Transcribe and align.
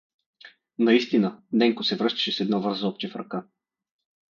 Наистина, 0.79 1.41
Ненко 1.51 1.83
се 1.83 1.97
връщаше 1.97 2.31
с 2.31 2.39
едно 2.39 2.61
вързопче 2.61 3.09
в 3.09 3.15
ръка. 3.15 3.45